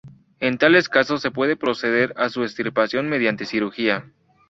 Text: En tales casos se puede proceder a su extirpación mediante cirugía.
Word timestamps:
En 0.39 0.57
tales 0.57 0.89
casos 0.89 1.21
se 1.21 1.29
puede 1.29 1.55
proceder 1.55 2.11
a 2.17 2.29
su 2.29 2.41
extirpación 2.41 3.07
mediante 3.07 3.45
cirugía. 3.45 4.11